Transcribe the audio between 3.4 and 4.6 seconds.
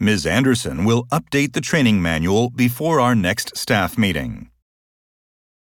staff meeting.